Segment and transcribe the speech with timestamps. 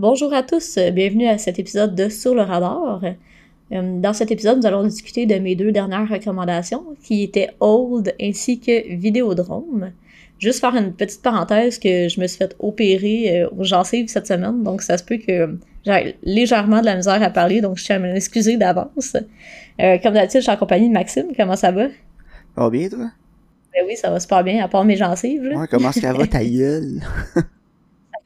[0.00, 3.00] Bonjour à tous, bienvenue à cet épisode de Sur le radar.
[3.70, 8.12] Euh, Dans cet épisode, nous allons discuter de mes deux dernières recommandations, qui étaient Old
[8.20, 9.92] ainsi que Vidéodrome.
[10.40, 14.26] Juste faire une petite parenthèse que je me suis fait opérer euh, aux gencives cette
[14.26, 17.84] semaine, donc ça se peut que j'ai légèrement de la misère à parler, donc je
[17.84, 19.14] tiens à m'excuser d'avance.
[19.80, 21.86] Euh, comme d'habitude, je suis en compagnie de Maxime, comment ça va?
[21.86, 23.10] Ça va bien, toi?
[23.72, 25.52] Ben oui, ça va super bien, à part mes gencives.
[25.54, 27.00] Ouais, comment est-ce qu'elle va ta gueule?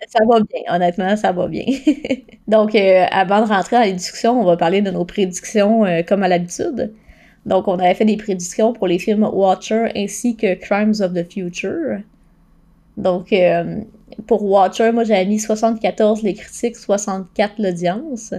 [0.09, 1.64] Ça va bien, honnêtement, ça va bien.
[2.48, 6.03] Donc, euh, avant de rentrer dans les discussions, on va parler de nos prédictions euh,
[6.03, 6.94] comme à l'habitude.
[7.46, 11.30] Donc, on avait fait des prédictions pour les films Watcher ainsi que Crimes of the
[11.30, 12.00] Future.
[12.96, 13.82] Donc, euh,
[14.26, 18.35] pour Watcher, moi j'avais mis 74 les critiques, 64 l'audience.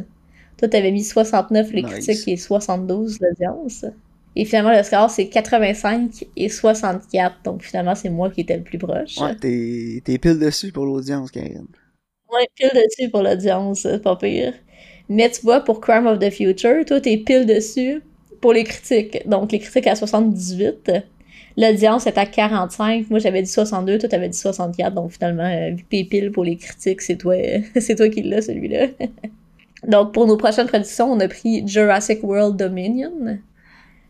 [0.57, 2.05] Toi, t'avais mis 69 les Nice.
[2.05, 3.85] critiques et 72 l'audience.
[4.39, 7.43] Et finalement, le score, c'est 85 et 64.
[7.43, 9.17] Donc, finalement, c'est moi qui étais le plus proche.
[9.17, 11.67] Ouais, t'es, pile dessus pour l'audience, Karine.
[12.31, 14.53] Ouais, pile dessus pour l'audience, pas pire.
[15.09, 18.01] Mais tu vois, pour Crime of the Future, toi, t'es pile dessus
[18.39, 19.27] pour les critiques.
[19.27, 20.89] Donc, les critiques à 78.
[21.57, 23.09] L'audience est à 45.
[23.09, 23.97] Moi, j'avais dit 62.
[23.97, 24.93] Toi, t'avais dit 64.
[24.93, 27.35] Donc, finalement, euh, pile pour les critiques, c'est toi,
[27.77, 28.87] c'est toi qui l'as, celui-là.
[29.85, 33.39] Donc, pour nos prochaines prédictions, on a pris Jurassic World Dominion.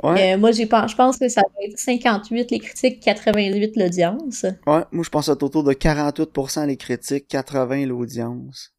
[0.03, 4.43] Ouais, Euh, moi, j'ai je pense que ça va être 58 les critiques, 88 l'audience.
[4.67, 8.73] ouais, moi je pense à autour de 48% les critiques, 80% l'audience.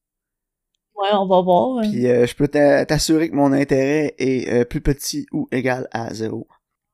[0.94, 1.80] Ouais, on va voir.
[1.82, 5.88] Puis euh, je peux t'a- t'assurer que mon intérêt est euh, plus petit ou égal
[5.92, 6.46] à zéro.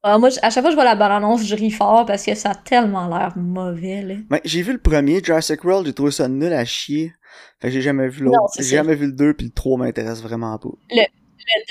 [0.02, 2.34] Ah, moi, à chaque fois que je vois la bande-annonce, je ris fort parce que
[2.36, 4.14] ça a tellement l'air mauvais, là.
[4.30, 7.12] Ben, j'ai vu le premier, Jurassic World, j'ai trouvé ça nul à chier.
[7.60, 8.38] Fait que j'ai jamais vu l'autre.
[8.54, 10.68] c'est J'ai jamais vu le 2 puis le 3 m'intéresse vraiment pas.
[10.90, 11.02] Le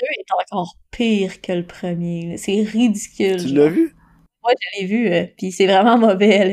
[0.00, 2.36] 2 est encore pire que le premier.
[2.38, 3.44] C'est ridicule.
[3.44, 3.94] Tu l'as vu?
[4.44, 6.48] Ouais, je l'ai vu, euh, puis c'est vraiment mauvais,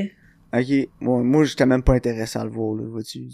[0.51, 0.59] là.
[0.59, 3.27] Ok, moi, moi j'étais même pas intéressé à le voir, là, vois-tu.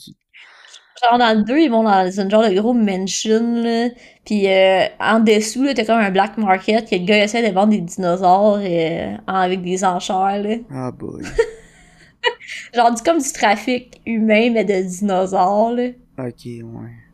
[1.02, 3.90] Genre, dans le 2, ils vont dans une genre de gros mansion, là.
[4.26, 7.54] Puis euh, en dessous, là, t'as comme un black market que le gars essaie de
[7.54, 10.56] vendre des dinosaures euh, avec des enchères, là.
[10.70, 11.24] Ah boy.
[12.74, 15.88] Genre, du, comme du trafic humain, mais de dinosaures, là.
[16.18, 17.09] Ok, ouais.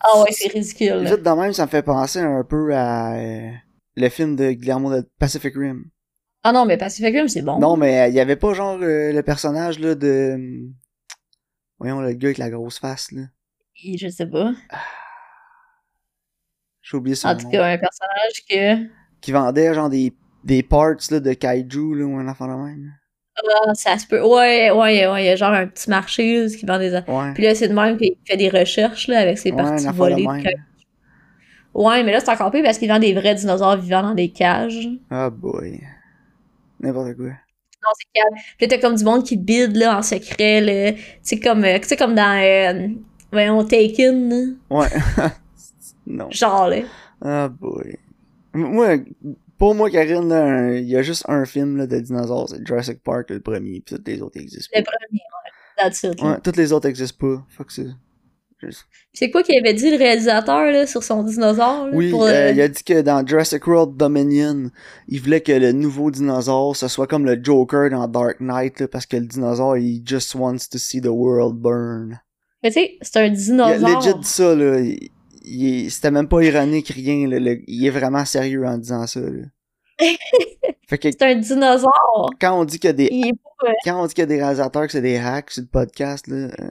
[0.00, 1.04] Ah ouais, c'est ridicule.
[1.04, 3.50] Vite de même, ça me fait penser un peu à euh,
[3.96, 5.84] le film de Guillermo del Pacific Rim.
[6.42, 7.58] Ah non, mais Pacific Rim, c'est bon.
[7.58, 10.74] Non, mais il y avait pas genre euh, le personnage là de hum,
[11.78, 13.22] voyons le gars avec la grosse face là.
[13.84, 14.52] Et Je sais pas.
[16.82, 17.50] J'ai oublié son En tout nom.
[17.50, 18.88] cas, un personnage que...
[19.20, 20.12] Qui vendait genre des
[20.44, 22.92] des parts là de kaiju là ou un enfant de même.
[23.66, 24.20] Ah, ça se peut.
[24.22, 26.92] Ouais, ouais, ouais, il y a genre un petit marché là, qui vend des.
[26.92, 27.32] Ouais.
[27.34, 29.92] Puis là, c'est de même qu'il fait des recherches là, avec ses Ouais, parties de
[29.92, 30.24] volées.
[30.24, 30.50] de
[31.74, 34.30] Ouais, mais là, c'est encore pire parce qu'il vend des vrais dinosaures vivants dans des
[34.30, 34.86] cages.
[34.86, 35.80] Non, Ah boy.
[36.80, 37.26] N'importe quoi.
[37.98, 38.34] c'est calme.
[38.56, 40.60] Puis là, t'as comme du monde qui bide là, en secret.
[40.62, 40.92] Là.
[41.22, 42.42] Sais, comme, euh, comme dans.
[42.42, 42.88] Euh,
[43.30, 44.30] voyons, Taken.
[44.30, 44.46] là.
[44.70, 44.88] Ouais.
[46.06, 46.30] non.
[46.30, 46.76] Genre, là.
[47.22, 47.98] Ah boy.
[48.54, 48.96] Moi
[49.58, 53.02] pour moi Karine là, il y a juste un film là de dinosaures, c'est Jurassic
[53.02, 54.90] Park le premier, puis tous les autres existent Le pas.
[54.92, 55.50] premier, ouais.
[55.78, 56.30] That's it, là.
[56.32, 57.44] Ouais, toutes les autres existent pas.
[57.50, 57.82] Fuck ça.
[58.62, 61.88] Juste- C'est quoi qu'il avait dit le réalisateur là, sur son dinosaure?
[61.88, 64.70] Là, Oui, pour, euh, il a dit que dans Jurassic World Dominion,
[65.08, 68.88] il voulait que le nouveau dinosaure, ce soit comme le Joker dans Dark Knight, là,
[68.88, 72.18] parce que le dinosaure, il just wants to see the world burn.
[72.62, 73.98] Mais tu sais, c'est un Il a dinosaure.
[74.00, 74.80] legit dit ça, là.
[74.80, 75.10] Il-
[75.90, 77.38] C'était même pas ironique, rien, là.
[77.38, 79.20] Le- il est vraiment sérieux en disant ça,
[80.88, 82.30] fait C'est un dinosaure.
[82.40, 83.32] quand on dit qu'il y a des, Il
[83.84, 86.26] quand on dit qu'il y a des réalisateurs que c'est des hacks sur le podcast,
[86.28, 86.70] là, euh,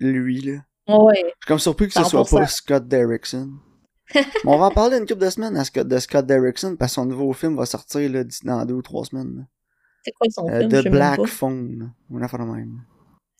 [0.00, 0.58] lui, là.
[0.88, 1.14] Ouais.
[1.16, 2.38] Je suis comme surpris que ce soit 100%.
[2.38, 3.50] pas Scott Derrickson.
[4.14, 6.92] Mais on va en parler une couple de semaines à Scott, de Scott Derrickson parce
[6.92, 9.46] que son nouveau film va sortir là, dans deux ou trois semaines.
[10.04, 10.70] C'est quoi son Euh, film?
[10.82, 11.26] The Black.
[11.26, 11.92] Phone.
[12.10, 12.80] Ou une affaire de même.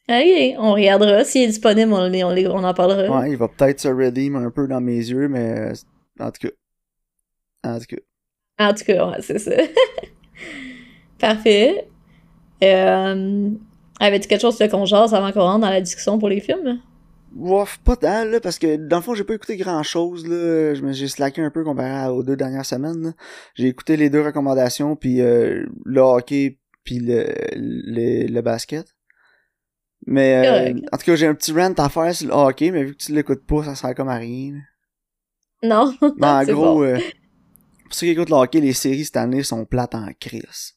[0.09, 1.25] Ok, on regardera.
[1.25, 3.21] S'il est disponible, on, en parlera.
[3.21, 5.73] Ouais, il va peut-être se redeem un peu dans mes yeux, mais
[6.19, 6.55] en tout cas.
[7.65, 8.03] En tout cas.
[8.59, 9.53] En tout cas, ouais, c'est ça.
[11.19, 11.89] Parfait.
[12.63, 13.51] Euh,
[14.01, 16.81] Avais-tu quelque chose de qu'on jase avant qu'on rentre dans la discussion pour les films?
[17.37, 20.75] Ouf, pas tant, là, parce que dans le fond, j'ai pas écouté grand chose, là.
[20.93, 23.15] J'ai slacké un peu comparé aux deux dernières semaines.
[23.55, 28.87] J'ai écouté les deux recommandations, puis euh, le hockey, puis le, le, le basket.
[30.07, 32.85] Mais, euh, en tout cas, j'ai un petit rant à faire sur le hockey, mais
[32.85, 34.55] vu que tu l'écoutes pas, ça sert comme à rien.
[35.63, 35.95] Non?
[36.17, 36.83] Mais en gros, bon.
[36.83, 36.99] euh,
[37.85, 40.75] pour ceux qui écoutent le hockey, les séries cette année sont plates en crise.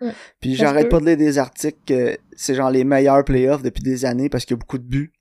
[0.00, 3.82] Ouais, Puis j'arrête pas de lire des articles que c'est genre les meilleurs playoffs depuis
[3.82, 5.12] des années parce qu'il y a beaucoup de buts.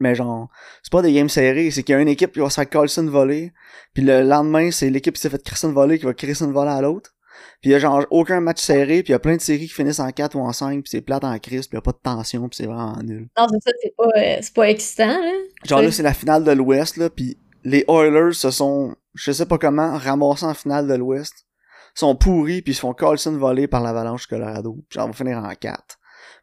[0.00, 0.50] Mais genre,
[0.82, 2.68] c'est pas des games serrés, c'est qu'il y a une équipe qui va se faire
[2.68, 3.52] Carlson voler,
[3.94, 6.80] puis le lendemain, c'est l'équipe qui s'est fait Christian voler qui va Christian voler à
[6.80, 7.13] l'autre.
[7.60, 9.66] Puis il y a genre aucun match serré, puis il y a plein de séries
[9.66, 11.78] qui finissent en 4 ou en 5, puis c'est plate en crise, puis il y
[11.78, 13.28] a pas de tension, puis c'est vraiment nul.
[13.38, 15.32] Non, c'est ça, c'est pas, euh, c'est pas excitant, là.
[15.64, 19.46] Genre là, c'est la finale de l'Ouest, là, puis les Oilers se sont, je sais
[19.46, 21.46] pas comment, ramassés en finale de l'Ouest.
[21.94, 24.74] sont pourris, puis ils se font Carlson voler par l'Avalanche Colorado.
[24.88, 25.78] Puis genre, on va finir en 4.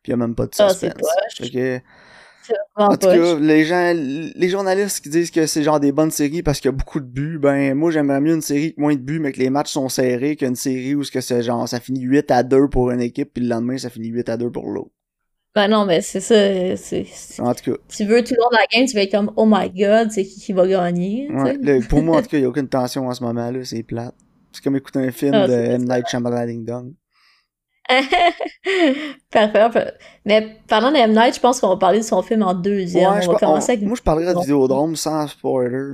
[0.02, 1.02] Puis il y a même pas de Ah, c'est suspense.
[1.40, 1.52] poche.
[2.76, 6.42] En tout cas, les gens, les journalistes qui disent que c'est genre des bonnes séries
[6.44, 8.96] parce qu'il y a beaucoup de buts, ben moi j'aimerais mieux une série avec moins
[8.96, 11.68] de buts mais que les matchs sont serrés qu'une série où ce que c'est genre
[11.68, 14.38] ça finit 8 à 2 pour une équipe puis le lendemain ça finit 8 à
[14.38, 14.92] 2 pour l'autre.
[15.54, 16.78] Ben non, mais c'est ça.
[16.78, 19.12] c'est- En tout cas, Tu veux tout le long de la game, tu vas être
[19.12, 22.30] comme, oh my god, c'est qui qui va gagner, ouais, là, pour moi en tout
[22.30, 24.16] cas, il y a aucune tension en ce moment là, c'est plate.
[24.54, 26.94] C'est comme écouter un film Ah, de M Night Shyamalan Ding Dong.
[29.32, 29.94] Parfait.
[30.26, 31.12] Mais parlant de M.
[31.14, 33.10] Night, je pense qu'on va parler de son film en deuxième.
[33.12, 33.86] Ouais, on je va pa- commencer on- avec...
[33.88, 34.40] moi je parlerais de.
[34.40, 35.94] Vidéodrome sans spoiler.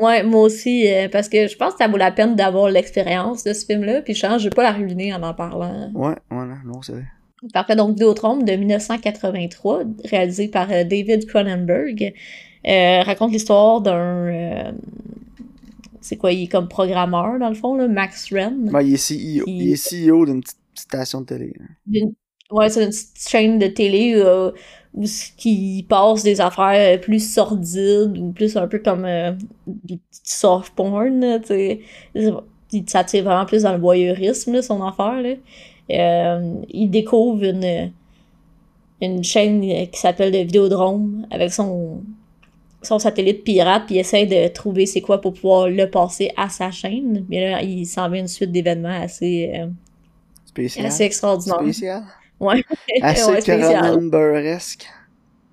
[0.00, 3.44] Ouais, moi aussi, euh, parce que je pense que ça vaut la peine d'avoir l'expérience
[3.44, 5.90] de ce film-là, puis je pense que je vais pas la ruiner en en parlant.
[5.94, 7.04] Ouais, ouais, non, c'est vrai.
[7.52, 12.12] Parfait, donc Vidéotron de 1983, réalisé par euh, David Cronenberg,
[12.66, 14.72] euh, raconte l'histoire d'un...
[16.00, 18.70] c'est quoi, il est comme programmeur, dans le fond, là, Max Wren.
[18.74, 21.52] Ouais, il est CEO, est CEO d'une petite station de télé.
[21.86, 22.14] d'une-
[22.50, 24.50] ouais, c'est une petite chaîne de télé euh,
[24.94, 25.04] où
[25.36, 29.32] qui passe des affaires euh, plus sordides ou plus un peu comme euh,
[29.66, 31.80] du petit soft porn, tu sais.
[32.88, 35.34] Ça vraiment plus dans le voyeurisme, son affaire, là.
[35.90, 37.92] Euh, il découvre une,
[39.00, 39.60] une chaîne
[39.90, 42.02] qui s'appelle le Vidéodrome avec son,
[42.82, 46.48] son satellite pirate, puis il essaie de trouver c'est quoi pour pouvoir le passer à
[46.50, 47.26] sa chaîne.
[47.30, 49.52] Mais là, il s'en vient une suite d'événements assez,
[50.54, 50.86] Spécial.
[50.86, 51.60] assez extraordinaires.
[51.60, 52.04] Spécial.
[52.40, 52.64] Ouais.
[53.02, 53.40] Assez Ouais.
[53.42, 54.86] Cronenbergesque.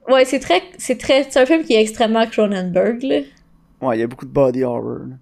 [0.10, 3.20] Ouais, c'est très, c'est très, c'est un film qui est extrêmement Cronenberg, là.
[3.82, 5.00] Ouais, il y a beaucoup de body horror.
[5.08, 5.16] là.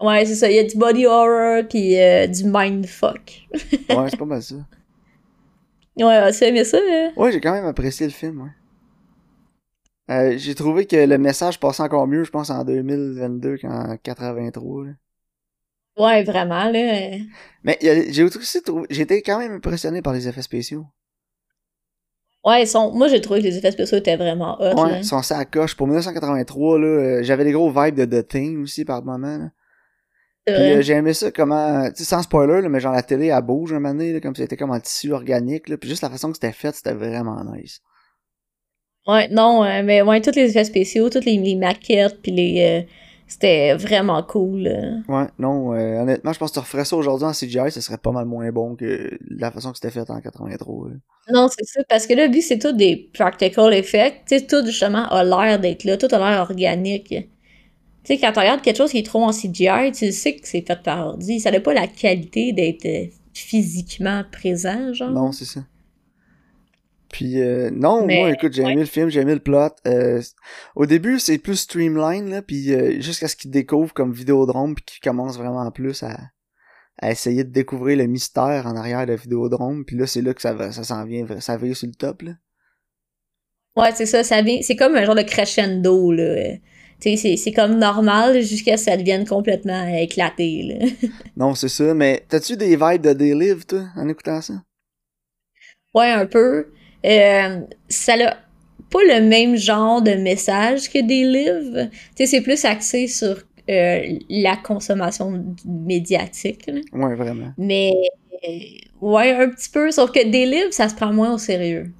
[0.00, 0.50] Ouais, c'est ça.
[0.50, 3.48] Il y a du body horror puis euh, du mindfuck.
[3.88, 4.56] Ouais, c'est pas mal ça.
[5.96, 7.12] Ouais, tu aimé ça, hein?
[7.16, 8.50] Ouais, j'ai quand même apprécié le film, ouais.
[10.10, 14.84] Euh, j'ai trouvé que le message passait encore mieux, je pense, en 2022 qu'en 83.
[14.86, 14.90] là.
[16.02, 17.16] Ouais, vraiment, là.
[17.62, 17.78] Mais
[18.10, 18.86] j'ai aussi trouvé...
[18.90, 20.84] Été quand même impressionné par les effets spéciaux.
[22.44, 22.90] Ouais, ils sont...
[22.92, 24.98] moi, j'ai trouvé que les effets spéciaux étaient vraiment hot, Ouais, là.
[24.98, 25.76] ils sont ça à coche.
[25.76, 29.38] Pour 1983, là, euh, j'avais des gros vibes de The Thing aussi par moment.
[29.38, 29.50] Là.
[30.44, 33.26] Puis euh, j'ai aimé ça comment, tu sais, sans spoiler, là, mais genre la télé,
[33.28, 35.88] elle bouge un moment donné, là, comme si c'était comme en tissu organique, là, puis
[35.88, 37.80] juste la façon que c'était fait, c'était vraiment nice.
[39.06, 42.82] Ouais, non, euh, mais ouais, tous les effets spéciaux, toutes les, les maquettes, puis les...
[42.82, 42.92] euh,
[43.26, 44.98] c'était vraiment cool, là.
[45.08, 47.98] Ouais, non, euh, honnêtement, je pense que tu referais ça aujourd'hui en CGI, ce serait
[47.98, 50.88] pas mal moins bon que la façon que c'était fait en 83.
[50.88, 50.94] là.
[51.32, 54.64] Non, c'est ça, parce que là, vu c'est tout des practical effects, tu sais, tout
[54.66, 57.08] justement a l'air d'être là, tout a l'air organique.
[57.08, 57.26] Tu
[58.04, 60.66] sais, quand tu regardes quelque chose qui est trop en CGI, tu sais que c'est
[60.66, 61.38] fait par ordi.
[61.38, 65.10] Ça n'a pas la qualité d'être euh, physiquement présent, genre.
[65.10, 65.60] Non, c'est ça.
[67.12, 68.72] Puis euh, non, Mais, moi écoute, j'ai ouais.
[68.72, 69.68] aimé le film, j'ai aimé le plot.
[69.86, 70.20] Euh,
[70.74, 74.84] au début, c'est plus streamline là, puis euh, jusqu'à ce qu'il découvre comme Vidéodrome puis
[74.84, 76.18] qu'il commence vraiment plus à,
[77.00, 80.42] à essayer de découvrir le mystère en arrière de Vidéodrome, puis là c'est là que
[80.42, 82.32] ça va ça s'en vient ça vient sur le top là.
[83.76, 86.56] Ouais, c'est ça, ça vient, c'est comme un genre de crescendo, là.
[87.00, 90.86] Tu sais, c'est- c'est comme normal jusqu'à ce que ça devienne complètement éclaté, là.
[91.36, 94.54] Non, c'est ça, mais t'as-tu des vibes de Day Live toi en écoutant ça?
[95.94, 96.72] Ouais, un peu.
[97.04, 98.36] Euh, ça a
[98.90, 101.88] pas le même genre de message que des livres.
[102.14, 106.66] Tu sais, c'est plus axé sur euh, la consommation médiatique.
[106.66, 106.80] là.
[106.92, 107.52] Ouais, vraiment.
[107.58, 107.92] Mais
[109.00, 109.90] ouais, un petit peu.
[109.90, 111.92] Sauf que des livres, ça se prend moins au sérieux.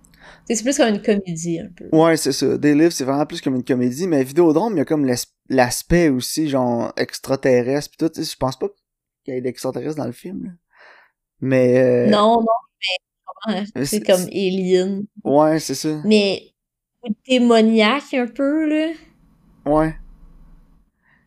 [0.49, 1.89] C'est plus comme une comédie un peu.
[1.97, 2.59] Ouais, c'est ça.
[2.59, 5.33] Day Live, c'est vraiment plus comme une comédie, mais Vidéodrome, il y a comme l'as-
[5.49, 8.67] l'aspect aussi genre extraterrestre pis tout, je pense pas
[9.25, 10.51] qu'il y ait d'extraterrestres dans le film là.
[11.41, 12.47] Mais euh, Non, non,
[13.47, 15.05] vraiment, c'est- comme Alien.
[15.25, 16.01] Ouais, c'est ça.
[16.05, 16.53] Mais
[17.29, 18.93] démoniaque un peu, là.
[19.67, 19.95] Ouais.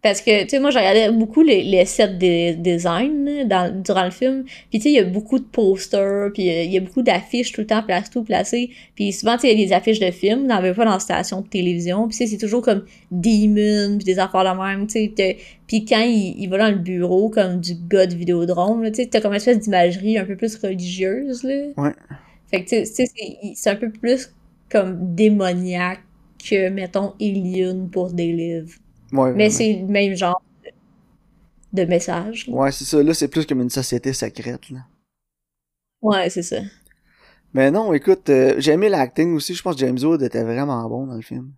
[0.06, 4.06] Parce que, tu sais, moi, je regardais beaucoup les, les sets de design dans, durant
[4.06, 4.44] le film.
[4.70, 7.02] Puis, tu sais, il y a beaucoup de posters, puis euh, il y a beaucoup
[7.02, 8.70] d'affiches tout le temps place, tout placées.
[8.94, 10.76] Puis souvent, tu sais, il y a des affiches de films, il n'y en avait
[10.76, 12.08] pas dans la station de télévision.
[12.08, 15.38] Puis, tu sais, c'est toujours comme Demon, puis des affaires de même, tu sais.
[15.66, 19.08] Puis quand il, il va dans le bureau, comme du gars de Vidéodrome, tu sais,
[19.08, 21.64] t'as comme une espèce d'imagerie un peu plus religieuse, là.
[21.78, 21.94] Ouais.
[22.52, 23.06] Fait que, tu sais,
[23.56, 24.32] c'est un peu plus
[24.70, 26.04] comme démoniaque
[26.48, 28.76] que, mettons, Alien pour des livres.
[29.18, 29.34] Ouais.
[29.34, 30.42] Mais c'est le même genre
[31.74, 32.48] de, message.
[32.48, 32.54] là.
[32.54, 33.02] Ouais, c'est ça.
[33.02, 34.80] Là, c'est plus comme une société secrète, là.
[36.02, 36.58] Ouais, c'est ça.
[37.54, 39.56] Mais non, écoute, euh, j'ai aimé l'acting aussi.
[39.56, 41.54] Je pense que James Wood était vraiment bon dans le film.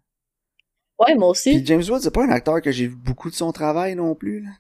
[0.99, 1.55] Ouais, moi aussi.
[1.55, 4.15] Puis James Wood, c'est pas un acteur que j'ai vu beaucoup de son travail non
[4.15, 4.51] plus, là.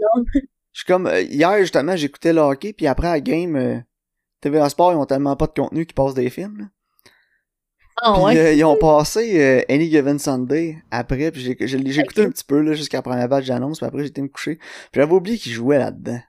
[0.00, 0.24] Non.
[0.72, 3.78] Je suis comme, euh, hier, justement, j'écoutais le hockey, puis après, à la game, euh,
[4.40, 6.64] TVA Sport, ils ont tellement pas de contenu qu'ils passent des films, là.
[7.96, 8.38] Ah Puis ouais.
[8.38, 12.30] euh, ils ont passé euh, Any Given Sunday après, puis j'ai j'ai- j'ai écouté un
[12.30, 14.56] petit peu là jusqu'à la première batch d'annonce, puis après j'ai été me coucher.
[14.56, 16.20] Puis j'avais oublié qu'il jouait là-dedans.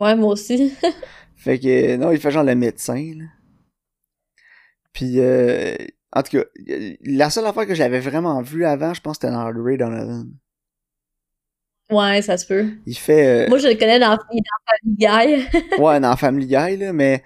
[0.00, 0.72] Ouais, moi aussi.
[1.36, 3.12] Fait que euh, non, il fait genre le médecin.
[3.16, 3.24] Là.
[4.92, 5.74] Puis euh,
[6.12, 6.44] en tout cas,
[7.04, 10.28] la seule affaire que j'avais vraiment vue avant, je pense que c'était dans Ray Donovan.
[11.90, 12.66] ouais, ça se peut.
[12.86, 14.96] Il fait euh, Moi, je le connais dans, dans Family
[15.48, 15.58] Guy.
[15.78, 17.22] ouais dans Family Guy là, mais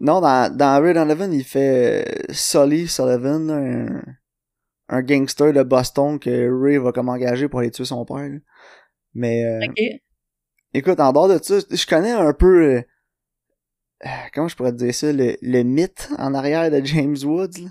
[0.00, 4.02] non dans dans Ray Donovan il fait euh, Sully Sullivan, un,
[4.88, 8.28] un gangster de Boston que Ray va comme engager pour aller tuer son père.
[8.28, 8.38] là.
[9.14, 9.60] Mais euh.
[10.74, 12.74] Écoute, en dehors de ça, je connais un peu...
[12.76, 12.82] euh,
[14.04, 15.10] euh, comment je pourrais te dire ça?
[15.12, 17.58] Le, le mythe en arrière de James Woods.
[17.62, 17.70] là.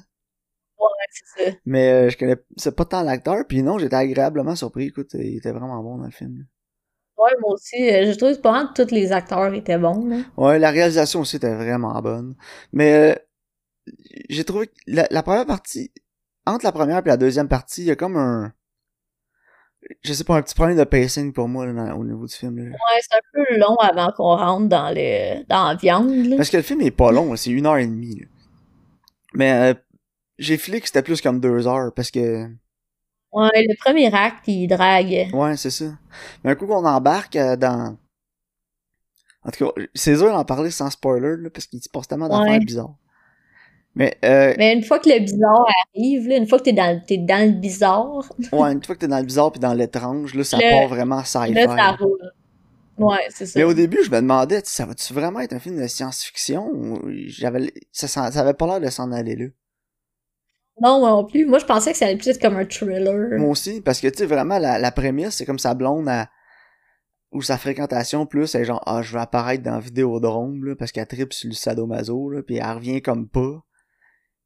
[0.79, 1.51] Ouais, c'est ça.
[1.65, 2.37] Mais euh, je connais...
[2.55, 3.45] C'est pas tant l'acteur.
[3.47, 4.85] Puis non, j'étais agréablement surpris.
[4.87, 6.47] Écoute, il était vraiment bon dans le film.
[7.17, 7.89] Ouais, moi aussi.
[7.89, 10.17] euh, Je trouve que pas mal tous les acteurs étaient bons, là.
[10.37, 12.35] Ouais, la réalisation aussi était vraiment bonne.
[12.73, 13.93] Mais euh,
[14.29, 15.91] j'ai trouvé que la, la première partie...
[16.45, 18.53] Entre la première et la deuxième partie, il y a comme un...
[20.03, 22.57] Je sais pas, un petit problème de pacing pour moi là, au niveau du film.
[22.57, 22.71] là.
[22.71, 26.35] Ouais, c'est un peu long avant qu'on rentre dans le dans la viande, là.
[26.37, 28.21] Parce que le film est pas long, c'est une heure et demie.
[29.33, 29.73] Mais euh,
[30.39, 32.47] j'ai filé que c'était plus comme deux heures parce que
[33.33, 35.29] Ouais, le premier acte, il drague.
[35.33, 35.85] ouais c'est ça.
[36.43, 37.97] Mais un coup qu'on embarque euh, dans
[39.43, 42.27] en tout cas c'est dur d'en parler sans spoiler là, parce qu'il se passe tellement
[42.29, 42.59] d'affaires Ouais.
[42.59, 42.95] bizarres.
[43.95, 45.65] Mais euh, Mais une fois que le bizarre
[45.95, 48.99] arrive, là, une fois que t'es dans, t'es dans le bizarre, ouais une fois que
[49.01, 51.53] t'es dans le bizarre puis dans l'étrange là ça Le- part vraiment sci-fi.
[51.53, 52.31] là, ça roule.
[52.97, 53.59] Ouais, c'est ça.
[53.59, 56.99] Mais au début, je me demandais, ça va-tu vraiment être un film de science-fiction?
[57.27, 59.45] J'avais, ça, ça avait pas l'air de s'en aller là.
[60.81, 61.45] Non, moi non plus.
[61.45, 63.39] Moi, je pensais que ça allait plus être comme un thriller.
[63.39, 66.29] Moi aussi, parce que tu sais, vraiment, la, la prémisse, c'est comme sa blonde à,
[67.31, 71.07] ou sa fréquentation plus, c'est genre, ah, je vais apparaître dans Vidéodrome, là, parce qu'elle
[71.07, 73.63] tripe sur le sadomaso, là, puis elle revient comme pas.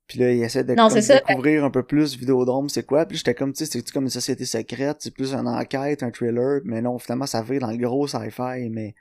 [0.07, 1.19] Puis là, il essaie de Non, comme c'est ça.
[1.19, 3.05] découvrir un peu plus Vidéodrome, c'est quoi.
[3.05, 6.11] Puis j'étais comme, tu sais, c'est comme une société secrète, c'est plus une enquête, un
[6.11, 8.95] thriller, mais non, finalement, ça vire dans le gros sci-fi, mais...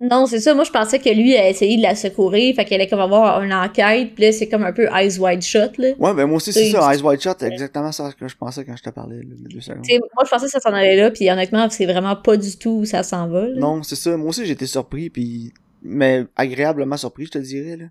[0.00, 0.54] Non, c'est ça.
[0.54, 3.42] Moi, je pensais que lui a essayé de la secourir, fait qu'elle allait comme avoir
[3.42, 5.90] une enquête, puis là, c'est comme un peu Eyes Wide Shut, là.
[5.98, 8.64] Ouais, ben moi aussi, c'est ça, Eyes Wide Shut, c'est exactement ça que je pensais
[8.64, 9.84] quand je te parlais, deux secondes.
[9.88, 12.80] Moi, je pensais que ça s'en allait là, puis honnêtement, c'est vraiment pas du tout
[12.80, 13.60] où ça s'en va, là.
[13.60, 15.52] Non, c'est ça, moi aussi, j'étais surpris, puis...
[15.80, 17.84] Mais agréablement surpris, je te dirais, là.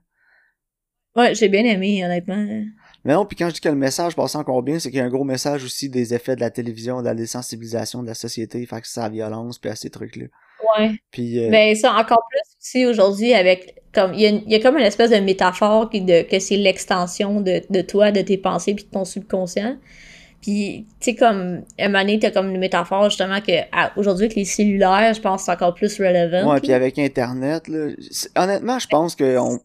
[1.15, 2.46] Ouais, j'ai bien aimé, honnêtement.
[3.06, 5.01] Mais non, puis quand je dis que le message passe encore bien, c'est qu'il y
[5.01, 8.13] a un gros message aussi des effets de la télévision, de la désensibilisation de la
[8.13, 10.25] société, fait que c'est la violence, puis à ces trucs-là.
[10.78, 10.92] Ouais.
[11.12, 14.78] Puis, euh, Ben, ça, encore plus aussi aujourd'hui, avec, comme, il y y a comme
[14.78, 18.74] une espèce de métaphore qui de, que c'est l'extension de, de toi, de tes pensées,
[18.74, 19.78] puis de ton subconscient.
[20.42, 23.52] Puis, tu sais, comme, à un moment donné, t'as comme une métaphore, justement, que,
[24.00, 26.52] aujourd'hui, avec les cellulaires, je pense que c'est encore plus relevant.
[26.54, 27.88] ouais, puis avec Internet, là,
[28.36, 29.60] honnêtement, je pense que on-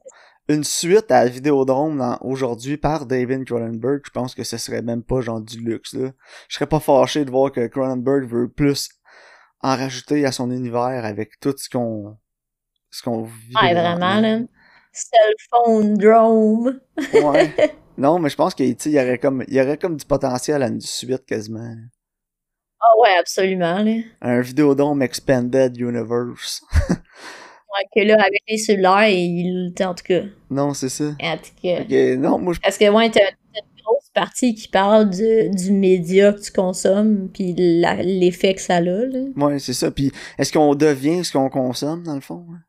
[0.49, 5.21] une suite à Vidéodrome aujourd'hui par David Cronenberg, je pense que ce serait même pas
[5.21, 6.11] genre du luxe, là.
[6.49, 8.89] Je serais pas fâché de voir que Cronenberg veut plus
[9.63, 12.17] en rajouter à son univers avec tout ce qu'on
[12.91, 13.55] ce qu'on vit.
[13.61, 14.39] Ouais, vraiment, là.
[14.93, 16.81] Cell phone, drone.
[17.15, 17.55] Ouais.
[17.99, 20.69] Non, mais je pense qu'il y aurait comme il y aurait comme du potentiel à
[20.69, 21.75] une suite quasiment.
[22.81, 24.01] Ah ouais, absolument, là.
[24.23, 26.63] Un Vidéodrome Expanded Universe.
[27.75, 31.05] Ouais, que là, avec les cellulaires, il, en tout cas, non, c'est ça.
[31.05, 31.85] en tout cas.
[31.85, 33.31] Que, non, moi je Parce que, ouais, t'as
[34.13, 39.21] partie qui parle du, du média que tu consommes, puis l'effet que ça a, là.
[39.37, 39.91] Ouais, c'est ça.
[39.91, 42.47] Puis est-ce qu'on devient ce qu'on consomme dans le fond?
[42.53, 42.61] hein?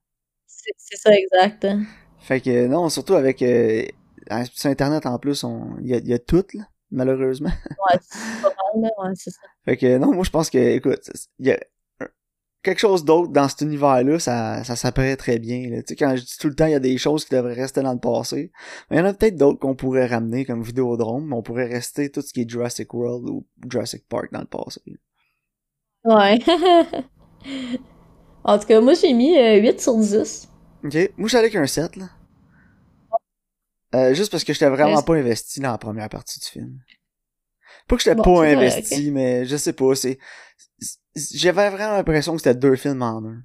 [0.47, 1.65] C'est ça, exact.
[1.65, 1.83] hein.
[2.19, 3.83] Fait que non, surtout avec euh,
[4.53, 5.43] sur internet en plus,
[5.81, 7.49] il y a, y a tout là, malheureusement.
[7.49, 9.41] Ouais, c'est pas mal, là, ouais, c'est ça.
[9.65, 11.01] Fait que non, moi je pense que écoute,
[11.39, 11.59] il y a
[12.63, 15.69] quelque chose d'autre dans cet univers-là, ça, ça s'apprête très bien.
[15.69, 15.83] là.
[15.83, 17.53] Tu sais, quand je dis tout le temps, il y a des choses qui devraient
[17.53, 18.51] rester dans le passé.
[18.89, 21.67] Mais il y en a peut-être d'autres qu'on pourrait ramener comme Vidéodrome, mais on pourrait
[21.67, 24.81] rester tout ce qui est Jurassic World ou Jurassic Park dans le passé.
[26.05, 26.39] Ouais.
[28.43, 30.49] en tout cas, moi, j'ai mis euh, 8 sur 10.
[30.83, 32.09] Ok, moi j'allais avec un 7 là.
[33.95, 36.79] Euh, juste parce que j'étais vraiment Ouais, pas investi dans la première partie du film.
[37.87, 40.17] Pas que j'étais Bon, pas investi, mais je sais pas, c'est...
[41.15, 43.41] J'avais vraiment l'impression que c'était deux films en un.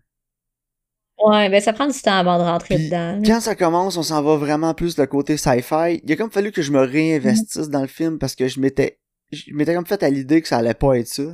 [1.24, 3.20] Ouais, ben ça prend du temps avant de rentrer Puis, dedans.
[3.26, 6.00] Quand ça commence, on s'en va vraiment plus le côté sci-fi.
[6.04, 9.00] Il a comme fallu que je me réinvestisse dans le film parce que je m'étais...
[9.32, 11.24] Je m'étais comme fait à l'idée que ça allait pas être ça.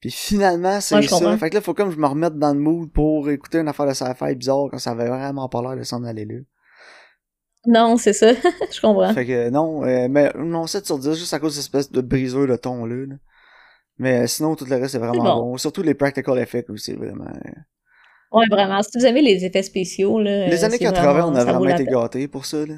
[0.00, 1.16] Puis finalement, c'est Ouais, ça.
[1.16, 1.36] comprends.
[1.38, 3.86] Fait que là, faut comme je me remette dans le mood pour écouter une affaire
[3.86, 6.36] de sci-fi bizarre quand ça avait vraiment pas l'air de s'en aller là.
[7.66, 8.32] Non, c'est ça.
[8.72, 9.12] Je comprends.
[9.12, 11.90] Fait que non, euh, mais non, 7 sur 10, juste à cause de cette espèce
[11.92, 12.94] de briseur de ton là.
[13.06, 13.14] là.
[13.98, 15.50] Mais euh, sinon, tout le reste, c'est vraiment bon.
[15.50, 15.56] bon.
[15.58, 17.24] Surtout les practical effects aussi, vraiment.
[17.24, 17.50] euh.
[18.30, 18.80] Ouais, vraiment.
[18.82, 20.46] Si vous aimez les effets spéciaux, là.
[20.46, 22.74] Les euh, années c'est 80, vraiment- on a vraiment été gâtés pour ça, là.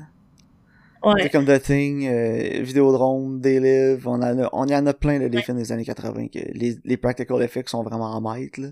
[1.02, 1.28] Ouais.
[1.30, 5.28] Comme The Thing, euh, Vidéodrome, They Live, on, a, on y en a plein, là,
[5.30, 8.68] des films des années 80, que les, les practical effects sont vraiment en maître, là.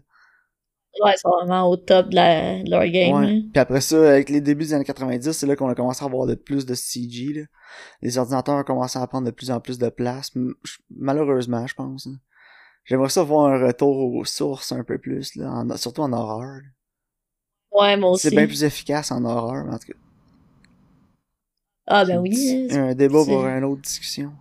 [1.04, 3.14] Ouais, ils sont vraiment au top de, la- de leur game.
[3.14, 3.42] Ouais.
[3.52, 6.06] Puis après ça, avec les débuts des années 90, c'est là qu'on a commencé à
[6.06, 7.42] avoir de plus de CG, là.
[8.02, 10.32] Les ordinateurs ont commencé à prendre de plus en plus de place,
[10.90, 12.06] malheureusement, je pense.
[12.06, 12.12] là.
[12.84, 16.40] J'aimerais ça voir un retour aux sources un peu plus, là, en- surtout en horreur.
[16.40, 16.60] là.
[17.70, 18.22] Ouais, moi aussi.
[18.28, 19.98] C'est bien plus efficace en horreur, mais en tout cas.
[21.86, 22.68] Ah, ben oui.
[22.72, 24.32] Hein, un débat pour une autre discussion.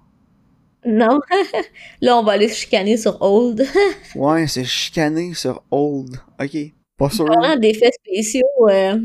[0.88, 1.20] Non.
[2.02, 3.66] là, on va aller se chicaner sur Old.
[4.16, 6.18] Ouais, c'est chicané sur Old.
[6.40, 6.58] Ok.
[6.98, 7.26] Pas sûr.
[7.26, 8.46] Parlant d'effets spéciaux.
[8.70, 8.98] Euh...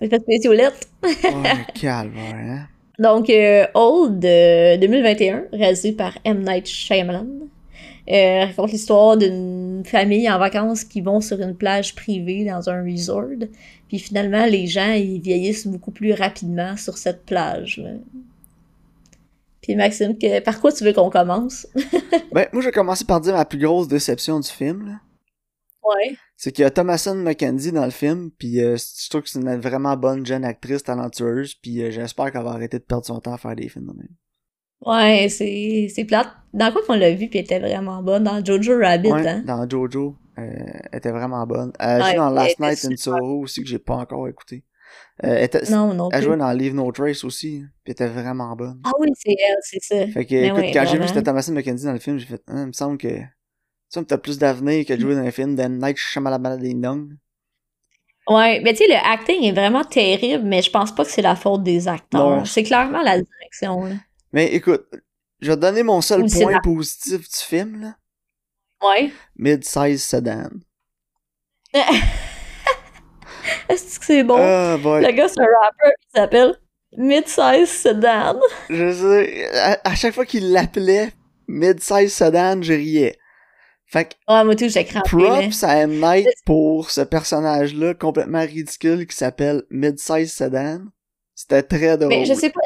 [0.00, 0.88] Effets spéciaux lettres.
[1.02, 2.66] Ouais, calme, hein.
[2.98, 6.42] Donc, euh, Old euh, 2021, réalisé par M.
[6.42, 7.26] Night Shyamalan,
[8.10, 12.82] euh, raconte l'histoire d'une famille en vacances qui vont sur une plage privée dans un
[12.82, 13.46] resort.
[13.88, 17.78] Puis finalement, les gens, ils vieillissent beaucoup plus rapidement sur cette plage.
[17.78, 17.90] là.
[19.62, 21.66] Puis Maxime, que, par quoi tu veux qu'on commence?
[22.32, 25.00] Ben, moi, je vais commencer par dire ma plus grosse déception du film, là.
[25.84, 26.16] Ouais.
[26.36, 29.40] C'est qu'il y a Thomason McKenzie dans le film, puis euh, je trouve que c'est
[29.40, 33.20] une vraiment bonne jeune actrice talentueuse, puis euh, j'espère qu'elle va arrêter de perdre son
[33.20, 34.08] temps à faire des films de même.
[34.84, 36.28] Ouais, c'est c'est plate.
[36.54, 38.24] Dans quoi qu'on l'a vu, puis elle était vraiment bonne?
[38.24, 39.42] Dans Jojo Rabbit, Ouais, hein?
[39.44, 40.42] dans Jojo, euh,
[40.92, 41.72] elle était vraiment bonne.
[41.78, 42.96] Elle Ouais, dans Last Night in.
[42.96, 44.64] Soho aussi, que j'ai pas encore écouté.
[45.24, 46.26] Euh, elle, était- Non, non elle plus.
[46.26, 48.80] jouait dans Leave No Trace aussi, puis elle était vraiment bonne.
[48.84, 50.06] Ah oui, c'est elle, c'est ça.
[50.08, 52.18] Fait que, Mais écoute, ouais, quand j'ai vu que c'était Thomasin McKenzie dans le film,
[52.18, 53.08] j'ai fait, ah, il me semble que,
[53.88, 55.78] ça me t'as plus d'avenir que de jouer dans un film d'M.
[55.78, 57.12] Night Shyamalan Ding Dong.
[58.28, 61.22] Ouais, mais tu sais, le acting est vraiment terrible, mais je pense pas que c'est
[61.22, 62.46] la faute des acteurs.
[62.46, 63.94] C'est clairement la direction, là.
[64.32, 64.86] Mais écoute,
[65.40, 67.96] je vais te donner mon seul Ou point la- positif du film, là.
[68.82, 69.12] Ouais.
[69.36, 70.48] Mid-size sedan.
[73.68, 74.36] Est-ce que c'est bon?
[74.38, 74.76] Ah.
[74.76, 76.54] Le gars, c'est un rapper qui s'appelle
[76.96, 78.38] Mid-Size Sedan.
[78.70, 81.10] Je sais, à, à chaque fois qu'il l'appelait
[81.48, 83.18] mid-size sedan, je riais.
[83.86, 85.90] Fait que, Ouais, moi tout, j'ai crampé, props à M.
[86.00, 90.78] Night pour ce personnage-là complètement ridicule qui s'appelle mid-size sedan.
[91.34, 92.08] C'était très drôle.
[92.10, 92.60] Mais je sais pas.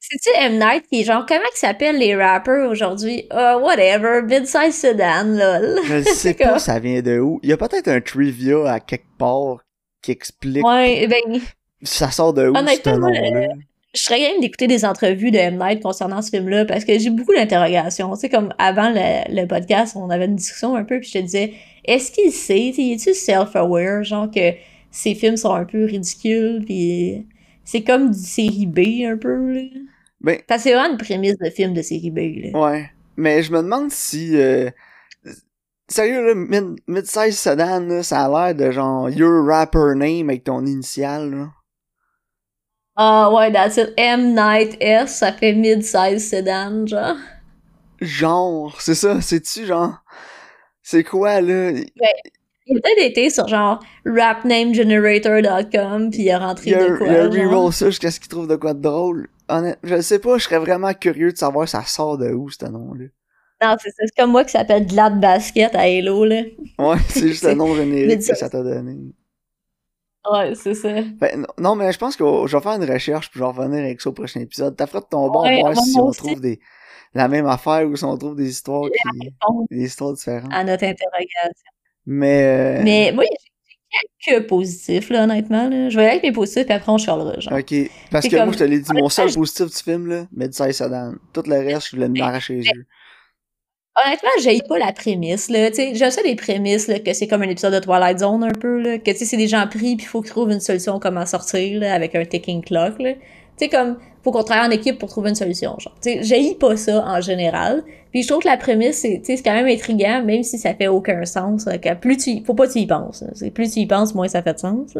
[0.00, 0.58] C'est-tu M.
[0.58, 3.26] Night qui est genre, comment ils s'appellent les rappers aujourd'hui?
[3.30, 5.80] Ah, whatever, Mid-Size Sedan, lol.
[5.84, 7.40] Je sais pas comme- ça vient de où.
[7.42, 9.58] Il y a peut-être un trivia à quelque part
[10.02, 11.40] qui explique Ouais, ben,
[11.82, 13.48] ça sort de où ce nom-là?
[13.94, 15.58] je serais game d'écouter des entrevues de M.
[15.58, 18.12] Night concernant ce film-là parce que j'ai beaucoup d'interrogations.
[18.14, 21.18] Tu sais, comme avant le, le podcast, on avait une discussion un peu, puis je
[21.18, 24.52] te disais, est-ce qu'il sait, tu est-tu self-aware, genre que
[24.90, 27.26] ces films sont un peu ridicules, puis
[27.64, 29.62] c'est comme du série B un peu, là?
[30.20, 32.18] Ben, Parce que c'est vraiment une prémisse de film de série B,
[32.52, 32.60] là.
[32.60, 32.90] ouais.
[33.16, 34.36] Mais je me demande si...
[34.36, 34.70] euh,
[35.88, 40.44] Sérieux, là, mid- mid-size sedan, là, ça a l'air de genre Your Rapper Name avec
[40.44, 41.48] ton initial, là.
[42.96, 43.92] Ah ouais, that's it.
[43.96, 44.34] M.
[44.34, 47.16] Night S, ça fait mid-size sedan, genre.
[48.00, 49.94] Genre, c'est ça, c'est-tu genre...
[50.82, 51.70] C'est quoi, là?
[51.70, 56.92] Il a peut-être été sur genre rapnamegenerator.com, puis il a rentré Il a, de il
[56.92, 57.50] a quoi, un genre.
[57.52, 59.28] reroll ça jusqu'à ce qu'il trouve de quoi de drôle.
[59.48, 62.66] Honnête, je sais pas, je serais vraiment curieux de savoir ça sort de où, ce
[62.66, 63.06] nom-là.
[63.62, 63.96] Non, c'est ça.
[64.06, 66.42] C'est comme moi qui s'appelle Glad Basket à Hello, là.
[66.78, 68.96] Ouais, c'est juste le nom générique que ça- t'a donné.
[70.30, 70.88] Ouais, c'est ça.
[71.20, 73.80] Ben, non, mais je pense que je vais faire une recherche puis je vais revenir
[73.82, 74.76] avec ça au prochain épisode.
[74.76, 76.18] T'as fait de ton bord Ouais, voir si on aussi.
[76.18, 76.60] trouve des,
[77.14, 80.52] la même affaire ou si on trouve des histoires qui, Bon, des histoires différentes.
[80.52, 81.50] à notre interrogation.
[82.04, 85.68] Mais, euh, Mais moi, j'ai quelques positifs, là, honnêtement.
[85.68, 85.88] Là.
[85.88, 87.54] Je vais aller avec mes positifs, puis après, on chialera, genre.
[87.58, 87.74] ok.
[88.10, 91.14] Parce que moi, je te l'ai dit, mon seul positif du film, là, Mid-Size Sedan.
[91.32, 92.86] Tout le reste, je voulais m'arracher les yeux.
[94.04, 95.70] Honnêtement, j'ai pas la prémisse, là.
[95.74, 98.80] J'aime ça des prémices, là, que c'est comme un épisode de Twilight Zone, un peu,
[98.80, 98.98] là.
[98.98, 101.94] Que, c'est des gens pris, puis il faut qu'ils trouvent une solution comment sortir, là,
[101.94, 103.12] avec un ticking clock, là.
[103.72, 105.94] Comme, faut qu'on travaille en équipe pour trouver une solution, genre.
[106.04, 107.82] J'ai pas ça, en général.
[108.12, 110.86] Puis je trouve que la prémisse, c'est, c'est quand même intriguant, même si ça fait
[110.86, 113.86] aucun sens, là, plus tu, y- faut pas que tu y penses, plus tu y
[113.86, 114.96] penses, moins ça fait de sens.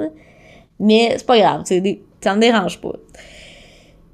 [0.81, 2.93] Mais c'est pas grave, tu sais, des- ça me dérange pas.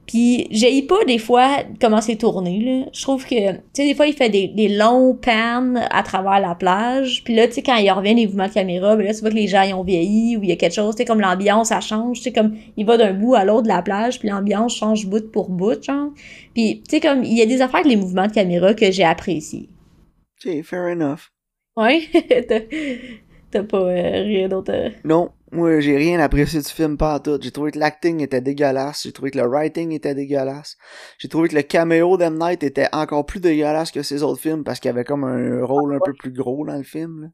[0.07, 2.87] Puis j'ai pas des fois comment c'est tourné là.
[2.93, 6.41] Je trouve que tu sais des fois il fait des, des longs pans à travers
[6.41, 7.25] la plage.
[7.25, 9.31] Puis là tu sais quand il revient des mouvements de caméra, ben là tu vois
[9.31, 11.21] que les gens ils ont vieilli ou il y a quelque chose, tu sais comme
[11.21, 14.19] l'ambiance ça change, tu sais comme il va d'un bout à l'autre de la plage,
[14.21, 16.11] puis l'ambiance change bout pour bout genre.
[16.55, 18.91] Puis tu sais comme il y a des affaires avec les mouvements de caméra que
[18.91, 19.69] j'ai apprécié.
[20.45, 21.31] Ok, fair enough.
[21.77, 22.03] Ouais?
[22.49, 22.61] T'as-
[23.51, 24.73] T'as pas euh, rien d'autre.
[24.75, 27.39] à- Non, Moi, j'ai rien apprécié du film, pas tout.
[27.41, 29.05] J'ai trouvé que l'acting était dégueulasse.
[29.05, 30.77] J'ai trouvé que le writing était dégueulasse.
[31.19, 32.37] J'ai trouvé que le caméo d'M.
[32.39, 35.95] Night était encore plus dégueulasse que ses autres films parce qu'il avait comme un rôle
[35.95, 37.23] un peu plus gros dans le film.
[37.23, 37.29] là.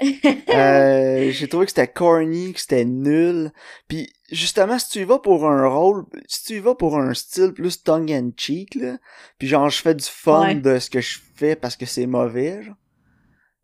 [0.48, 3.52] Euh, j'ai trouvé que c'était corny, que c'était nul.
[3.86, 7.12] Puis justement, si tu y vas pour un rôle, si tu y vas pour un
[7.14, 8.96] style plus tongue in cheek, là,
[9.38, 10.54] puis genre je fais du fun Ouais.
[10.54, 12.74] de ce que je fais parce que c'est mauvais, genre,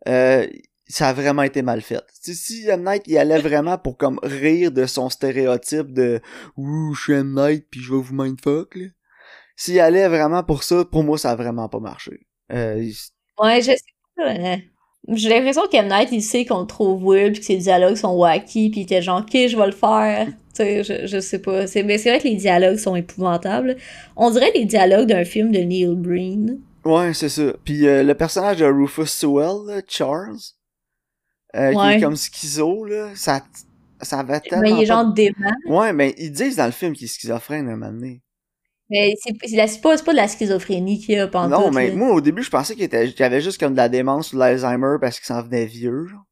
[0.09, 0.47] euh,
[0.88, 2.03] ça a vraiment été mal fait.
[2.20, 2.85] Si M.
[2.85, 6.20] Night il allait vraiment pour comme rire de son stéréotype de
[6.57, 7.35] ouh je suis M.
[7.37, 8.87] Night puis je vais vous mindfuck là.
[9.57, 12.27] S'il allait vraiment pour ça, pour moi ça a vraiment pas marché.
[12.53, 12.94] Euh, il-
[13.42, 13.79] Ouais, je sais
[14.16, 14.31] pas.
[14.31, 14.59] hein.
[15.09, 15.87] J'ai l'impression qu'M.
[15.88, 18.83] Night, il sait qu'on le trouve weird, puis que ses dialogues sont wacky, puis il
[18.85, 20.29] était genre, ok, je vais le faire.
[20.57, 21.66] Tu sais, je, je sais pas.
[21.66, 23.77] C'est, mais c'est vrai que les dialogues sont épouvantables.
[24.16, 26.59] On dirait les dialogues d'un film de Neil Breen.
[26.83, 27.53] Ouais, c'est ça.
[27.62, 30.38] Puis euh, le personnage de Rufus Sewell, Charles,
[31.57, 33.42] euh, qui est comme schizo, là, ça,
[34.03, 34.62] ça avait tellement.
[34.62, 35.53] Mais il est pas- genre dément.
[35.69, 38.23] Ouais, mais ils disent dans le film qu'il est schizophrène un moment donné.
[38.88, 39.33] Mais c'est,
[39.83, 42.88] pas, de la schizophrénie qu'il a pendant Non, mais moi au début je pensais qu'il
[42.88, 46.07] qu'il avait juste comme de la démence ou de l'Alzheimer parce qu'il s'en venait vieux.
[46.07, 46.25] Genre.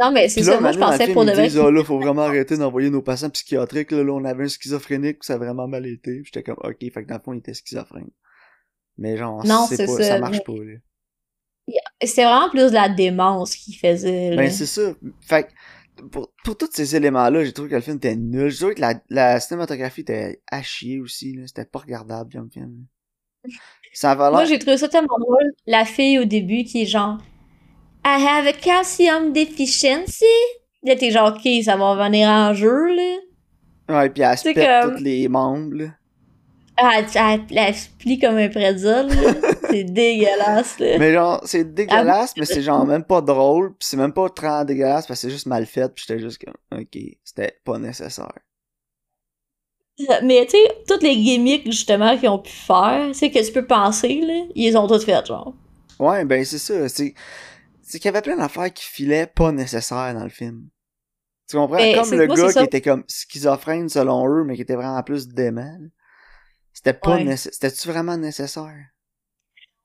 [0.00, 0.58] Non, mais c'est ça.
[0.58, 1.48] Moi, je pensais film, pour de ils vrai.
[1.48, 3.92] disent, ah là, faut vraiment arrêter d'envoyer nos patients psychiatriques.
[3.92, 6.22] Là, là, on avait un schizophrénique, ça a vraiment mal été.
[6.24, 8.08] J'étais comme, ok, fait que dans le fond, il était schizophrène.
[8.98, 10.78] Mais genre, Non, c'est c'est pas, ça, ça marche mais- pas, là.
[12.02, 14.36] C'était vraiment plus de la démence qu'il faisait.
[14.36, 14.92] Ben, c'est ça.
[15.20, 15.48] Fait
[16.10, 18.50] pour, pour tous ces éléments-là, j'ai trouvé que le film était nul.
[18.50, 21.42] J'ai trouvé que la, la cinématographie était à chier aussi, là.
[21.46, 22.86] C'était pas regardable comme film.
[23.92, 25.52] Ça avait Moi, j'ai trouvé ça tellement drôle.
[25.66, 27.18] La fille au début qui est genre
[28.04, 30.24] I have a calcium deficiency.
[30.82, 33.16] Là, t'es genre, ok, ça va venir en jeu, là.
[33.88, 35.84] Ouais, pis elle se C'est pète comme- tous les membres, là.
[36.76, 37.06] Ah, elle,
[37.50, 39.04] elle- elle se plie comme un là.
[39.72, 40.98] C'est dégueulasse, là.
[40.98, 44.64] Mais genre, c'est dégueulasse, mais c'est genre même pas drôle, pis c'est même pas très
[44.64, 48.38] dégueulasse parce que c'est juste mal fait, pis j'étais juste comme, ok, c'était pas nécessaire.
[50.22, 53.66] Mais tu sais, toutes les gimmicks, justement, qu'ils ont pu faire, c'est que tu peux
[53.66, 55.54] penser, là, ils les ont toutes faites, genre.
[55.98, 57.14] Ouais, ben c'est ça, c'est...
[57.84, 60.68] C'est qu'il y avait plein d'affaires qui filaient pas nécessaires dans le film.
[61.48, 61.76] Tu comprends?
[61.76, 65.02] Mais comme le moi, gars qui était comme schizophrène selon eux, mais qui était vraiment
[65.02, 65.78] plus dément.
[66.72, 67.24] C'était pas Ouais.
[67.24, 67.52] nécessaire.
[67.52, 68.86] C'était-tu vraiment nécessaire?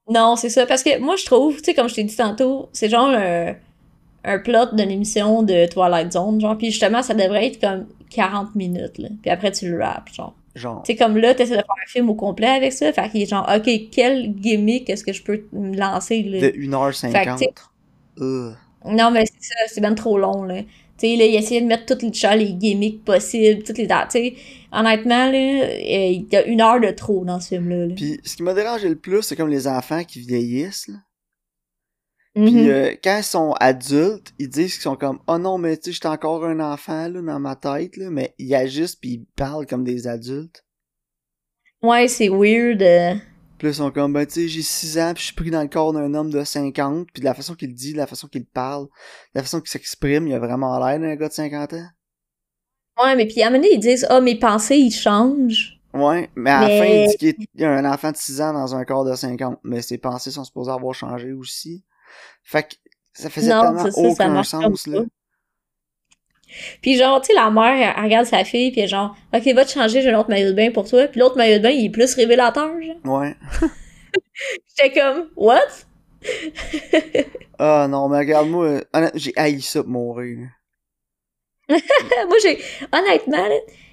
[0.09, 0.65] Non, c'est ça.
[0.65, 3.53] Parce que moi, je trouve, tu sais, comme je t'ai dit tantôt, c'est genre un,
[4.23, 6.57] un plot d'une émission de Twilight Zone, genre.
[6.57, 9.09] Puis justement, ça devrait être comme 40 minutes, là.
[9.21, 10.33] Puis après, tu le rappes, genre.
[10.55, 10.81] Genre.
[10.83, 12.91] Tu sais, comme là, t'essaies de faire un film au complet avec ça.
[12.91, 16.39] Fait qu'il est genre, OK, quel gimmick est-ce que je peux me lancer, là?
[16.41, 17.11] De 1h50.
[17.11, 17.53] Fait que, tu sais-
[18.19, 18.55] Ugh.
[18.85, 20.61] Non, mais c'est ça, c'est bien trop long, là.
[20.61, 23.85] Tu sais, là, il essayait de mettre toutes les, genre, les gimmicks possibles, toutes les
[23.85, 24.09] dates.
[24.11, 24.33] Tu sais,
[24.71, 27.85] honnêtement, là, euh, il y a une heure de trop dans ce film-là.
[27.87, 27.93] là.
[27.95, 30.95] Puis ce qui m'a dérangé le plus, c'est comme les enfants qui vieillissent, là.
[32.35, 32.45] Mhm.
[32.51, 35.85] Puis euh, quand ils sont adultes, ils disent qu'ils sont comme oh non mais tu
[35.85, 39.25] sais j'étais encore un enfant là dans ma tête là, mais ils agissent puis ils
[39.35, 40.63] parlent comme des adultes.
[41.81, 42.83] Ouais, c'est weird.
[42.83, 43.15] euh.
[43.57, 45.49] Puis là, ils sont comme ben tu sais j'ai 6 ans puis je suis pris
[45.49, 48.07] dans le corps d'un homme de 50 puis de la façon qu'il dit, de la
[48.07, 48.89] façon qu'il parle, de
[49.35, 51.87] la façon qu'il s'exprime, il a vraiment l'air d'un gars de 50 ans.
[53.03, 55.79] Ouais, mais puis à un moment donné, ils disent, ah, mes pensées, ils changent.
[55.93, 58.53] Ouais, mais à la fin il dit qu'il y a un enfant de 6 ans
[58.53, 61.83] dans un corps de 50, mais ses pensées sont supposées avoir changé aussi.
[62.43, 62.75] Fait que
[63.13, 65.01] ça faisait Non, tellement ça, aucun sens là.
[66.81, 69.45] Puis genre, tu sais, la mère, elle, elle regarde sa fille, puis elle genre, OK,
[69.53, 71.07] va te changer, j'ai un autre maillot de bain pour toi.
[71.07, 73.19] Puis l'autre maillot de bain, il est plus révélateur, genre.
[73.19, 73.35] Ouais.
[74.77, 75.59] J'étais comme, what?
[77.59, 78.81] Ah non, mais regarde-moi,
[79.15, 80.49] j'ai haï ça pour mourir.
[81.69, 82.59] Moi, j'ai,
[82.93, 83.45] honnêtement,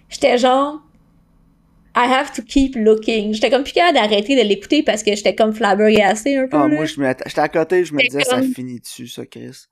[0.08, 0.80] j'étais genre,
[1.96, 3.32] I have to keep looking.
[3.34, 6.68] J'étais comme plus capable d'arrêter de l'écouter parce que j'étais comme flabbergastée un peu, Ah,
[6.68, 6.74] là.
[6.74, 6.94] moi, je
[7.26, 9.66] j'étais à côté, je me disais, ça finit dessus, ça, Chris.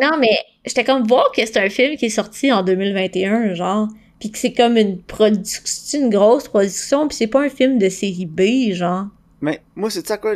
[0.00, 3.88] Non, mais j'étais comme voir que c'est un film qui est sorti en 2021, genre.
[4.20, 7.88] Puis que c'est comme une production, une grosse production, puis c'est pas un film de
[7.88, 9.06] série B, genre.
[9.40, 10.34] Mais moi, c'est ça quoi?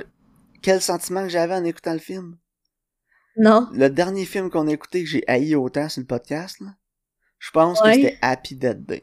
[0.63, 2.37] Quel sentiment que j'avais en écoutant le film?
[3.37, 3.69] Non.
[3.73, 6.69] Le dernier film qu'on a écouté que j'ai haï autant sur le podcast, là,
[7.39, 7.91] je pense Ouais.
[7.97, 9.03] que c'était Happy Dead Day.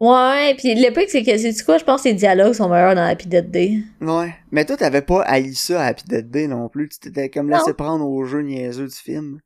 [0.00, 3.04] Ouais, puis le c'est que, c'est quoi, je pense que les dialogues sont meilleurs dans
[3.04, 3.80] Happy Dead Day.
[4.00, 4.34] Ouais.
[4.50, 6.88] Mais toi, t'avais pas haï ça à Happy Dead Day non plus.
[6.88, 9.40] Tu t'étais comme laissé prendre au jeu niaiseux du film.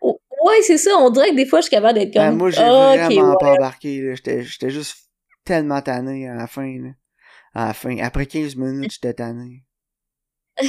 [0.00, 2.38] Oh, ouais, c'est ça, on dirait que des fois, je suis capable d'être Ben, comme.
[2.38, 4.14] moi, j'ai vraiment pas embarqué, là.
[4.16, 4.96] J'étais, juste
[5.44, 6.90] tellement tanné à la fin, là.
[7.54, 7.96] À la fin.
[7.98, 9.62] Après 15 minutes, j'étais tanné.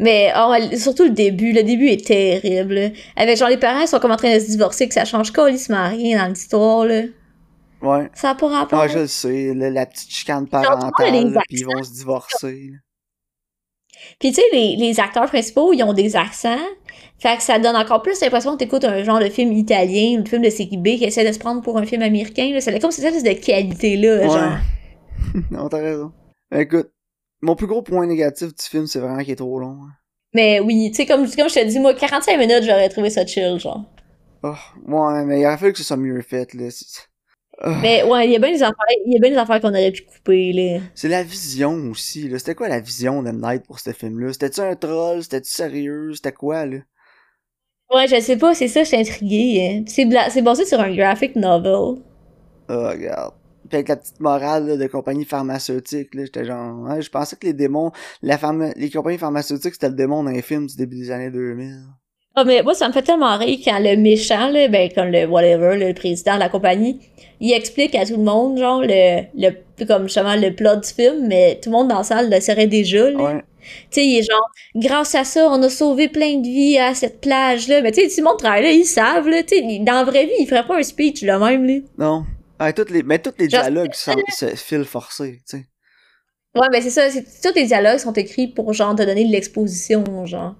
[0.00, 2.74] Mais oh, surtout le début, le début est terrible.
[2.74, 2.88] là.
[3.14, 5.30] Avec genre les parents ils sont comme en train de se divorcer, que ça change
[5.30, 7.02] colissement rien dans l'histoire, là.
[7.82, 8.08] Ouais.
[8.14, 8.80] Ça a pas rapport?
[8.80, 10.92] Ah, je le sais, là, la petite chicane parentale,
[11.48, 12.70] puis ils vont se divorcer.
[14.18, 16.58] Puis tu sais, les, les acteurs principaux, ils ont des accents.
[17.18, 20.22] Fait que ça donne encore plus l'impression que t'écoutes un genre de film italien ou
[20.22, 22.50] de film de série B qui essaie de se prendre pour un film américain.
[22.52, 22.60] Là.
[22.60, 24.58] C'est comme cette espèce de qualité-là, genre.
[25.50, 26.12] non, t'as raison.
[26.52, 26.90] Écoute,
[27.42, 29.78] mon plus gros point négatif du film, c'est vraiment qu'il est trop long.
[29.84, 29.92] hein.
[30.34, 33.24] Mais oui, tu sais, comme, comme je te dis, moi, 45 minutes, j'aurais trouvé ça
[33.26, 33.84] chill, genre.
[34.42, 34.54] Oh,
[34.88, 36.70] ouais, mais il aurait fallu que ce soit mieux fait, là.
[36.70, 37.06] C'est-.
[37.70, 38.74] Mais ouais, il y a bien des affaires,
[39.06, 40.80] il y a bien des affaires qu'on aurait pu couper, là.
[40.94, 42.38] C'est la vision aussi, là.
[42.38, 44.32] C'était quoi la vision de Night pour ce film-là?
[44.32, 45.22] C'était-tu un troll?
[45.22, 46.14] C'était-tu sérieux?
[46.14, 46.78] C'était quoi, là?
[47.94, 49.60] Ouais, je sais pas, c'est ça, je suis intriguée.
[49.78, 49.84] hein.
[49.86, 52.02] C'est bla- c'est basé sur un graphic novel.
[52.68, 53.34] Oh, regarde.
[53.68, 57.36] Puis avec la petite morale là, de compagnie pharmaceutique, là, j'étais genre, ouais, je pensais
[57.36, 60.76] que les démons, la pharma- les compagnies pharmaceutiques, c'était le démon dans les films du
[60.76, 61.82] début des années 2000.
[62.34, 65.26] Ah, mais moi, ça me fait tellement rire quand le méchant, là, ben, comme le
[65.26, 66.98] whatever, le président de la compagnie,
[67.40, 71.26] il explique à tout le monde, genre, le, le, comme justement le plot du film,
[71.26, 73.22] mais tout le monde dans la salle le saurait déjà, là.
[73.22, 73.44] Ouais.
[73.90, 76.94] Tu sais, il est genre, grâce à ça, on a sauvé plein de vies à
[76.94, 77.80] cette plage-là.
[77.82, 79.42] Mais tu sais, tout le monde travaille là, ils savent, là.
[79.42, 81.74] Tu sais, dans la vraie vie, il ferait pas un speech, là, même, là.
[81.98, 82.24] Non.
[82.58, 85.66] Ouais, toutes les, mais tous les dialogues sont, se filent forcés, tu sais.
[86.54, 89.32] Ouais, ben c'est ça, c'est, tous les dialogues sont écrits pour, genre, te donner de
[89.32, 90.54] l'exposition, genre.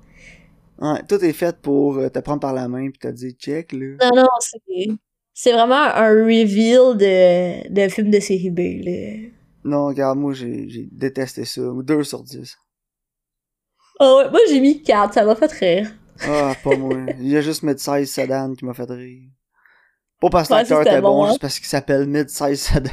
[0.82, 3.72] Ouais, tout est fait pour euh, te prendre par la main pis te dire check,
[3.72, 3.96] là.
[4.02, 4.88] Non, non, c'est,
[5.32, 9.28] c'est vraiment un reveal de, de film de série B, là.
[9.64, 11.62] Non, regarde, moi, j'ai, détesté ça.
[11.84, 12.58] Deux sur dix.
[14.00, 15.92] Ah ouais, moi j'ai mis 4, ça m'a fait rire.
[16.22, 16.96] Ah, pas moi.
[17.20, 19.28] Il y a juste Mid-Size Sedan qui m'a fait rire.
[20.20, 21.28] Pas parce que l'acteur était bon, bon, hein.
[21.28, 22.90] juste parce qu'il s'appelle Mid-Size Sedan.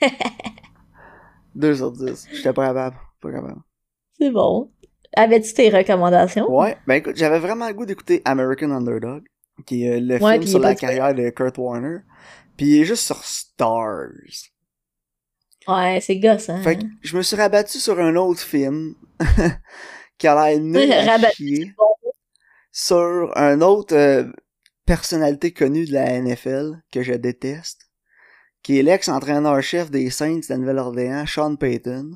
[1.54, 2.26] Deux sur dix.
[2.32, 2.96] J'étais pas capable.
[3.20, 3.60] Pas capable.
[4.18, 4.72] C'est bon.
[5.16, 6.50] Avais-tu tes recommandations?
[6.50, 9.24] Ouais, ben écoute, j'avais vraiment le goût d'écouter American Underdog,
[9.66, 11.98] qui est euh, le Ouais, film sur la carrière de Kurt Warner.
[12.56, 14.08] Puis il est juste sur Stars.
[15.68, 16.62] Ouais, c'est gosse, hein.
[16.62, 18.94] Fait que je me suis rabattu sur un autre film
[20.18, 21.72] qui a l'air nul à chier,
[22.72, 24.24] sur un autre euh,
[24.86, 27.82] personnalité connue de la NFL que je déteste,
[28.62, 32.12] qui est l'ex-entraîneur-chef des Saints de la Nouvelle-Orléans, Sean Payton.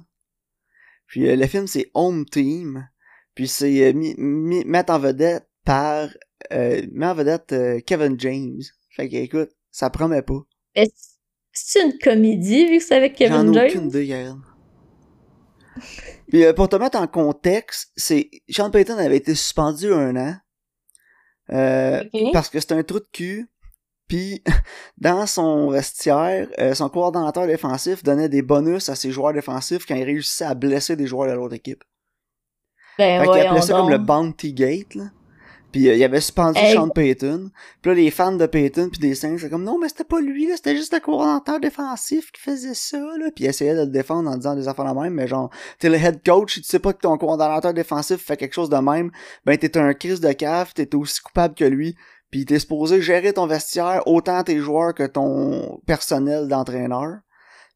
[1.07, 2.89] Puis euh, le film c'est Home Team,
[3.35, 6.09] puis c'est euh, mis, mis, mis en vedette par
[6.53, 8.63] euh, mis en vedette euh, Kevin James.
[8.91, 10.41] Fait que écoute, ça promet pas.
[10.75, 10.91] Mais
[11.53, 13.67] c'est une comédie vu que c'est avec J'en Kevin ai James?
[13.69, 14.33] aucune idée.
[16.29, 20.37] Puis euh, pour te mettre en contexte, c'est Sean Payton avait été suspendu un an
[21.53, 23.49] euh, parce que c'était un trou de cul.
[24.09, 24.43] Puis
[24.99, 29.97] dans son vestiaire, euh, son coordonnateur défensif donnait des bonus à ses joueurs défensifs quand
[29.97, 31.83] il réussissait à blesser des joueurs de l'autre équipe.
[32.99, 33.99] Ben Fait qu'il voyons appelait ça comme le.
[33.99, 35.05] Bounty Gate, là.
[35.73, 36.75] Puis euh, il avait suspendu Hey.
[36.75, 37.51] Sean Payton.
[37.83, 40.21] Puis là, les fans de Payton puis des Saints, c'est comme, non, mais c'était pas
[40.21, 43.31] lui, là, c'était juste le coordonnateur défensif qui faisait ça, là.
[43.35, 45.91] Puis il essayait de le défendre en disant des affaires de même, mais genre, t'es
[45.91, 49.11] le head coach, tu sais pas que ton coordonnateur défensif fait quelque chose de même,
[49.45, 51.95] ben t'es un crise de cave, t'es aussi coupable que lui.
[52.37, 57.21] Puis t'es supposé gérer ton vestiaire, autant tes joueurs que ton personnel d'entraîneur.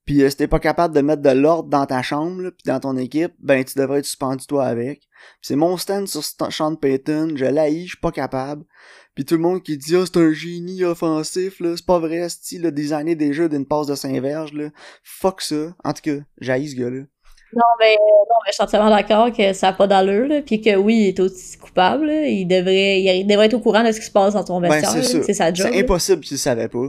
[0.04, 2.64] Puis euh, si t'es pas capable de mettre de l'ordre dans ta chambre, là, puis
[2.66, 5.08] dans ton équipe, ben tu devrais être suspendu toi avec.
[5.40, 8.66] C'est mon stand sur Sean Payton, je l'haïs, je suis pas capable.
[9.14, 12.28] Puis tout le monde qui dit ah c'est un génie offensif là, c'est pas vrai,
[12.28, 14.68] style le designer des jeux d'une passe de Saint-Verge là.
[15.02, 15.74] Fuck ça.
[15.84, 17.04] En tout cas, j'haïs ce gars-là.
[17.52, 20.60] Non, mais, non, mais je suis entièrement d'accord que ça n'a pas d'allure, là, puis
[20.60, 22.26] que oui, il est aussi coupable, là.
[22.26, 24.70] il devrait, il devrait être au courant de ce qui se passe dans ton Ben
[24.70, 25.68] vestiaire, c'est sa job.
[25.72, 26.86] C'est impossible qu'il le savait pas.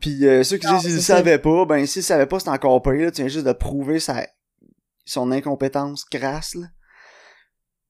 [0.00, 1.16] Puis euh, ceux qui Non, disent qu'ils le c'est ça.
[1.18, 3.10] savaient pas, ben s'ils le savaient pas, c'est encore pire, là.
[3.10, 4.26] Tu viens juste de prouver sa
[5.04, 6.66] son incompétence crasse là.